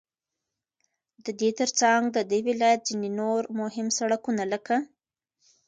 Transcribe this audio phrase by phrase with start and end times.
[1.25, 4.75] ددې ترڅنگ ددې ولايت ځينو نور مهم سړكونه لكه: